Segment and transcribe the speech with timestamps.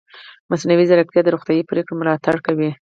[0.49, 2.69] مصنوعي ځیرکتیا د روغتیايي پریکړو ملاتړ کوي.